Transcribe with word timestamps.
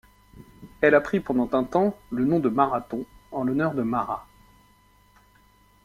Elle 0.81 0.95
a 0.95 0.99
pris 1.01 1.19
pendant 1.19 1.47
un 1.55 1.63
temps 1.63 1.95
le 2.11 2.25
nom 2.25 2.39
de 2.39 2.49
Marathon 2.49 3.05
en 3.31 3.47
honneur 3.47 3.75
de 3.75 3.83
Marat. 3.83 4.27